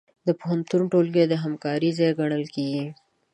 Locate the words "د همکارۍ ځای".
1.27-2.11